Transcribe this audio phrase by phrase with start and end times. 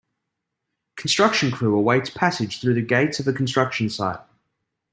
[0.95, 4.17] Construction crew awaits passage through the gates of a construction site.